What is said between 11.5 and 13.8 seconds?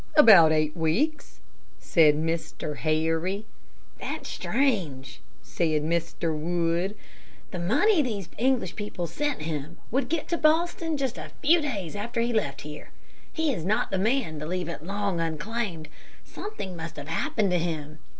days after he left here. He is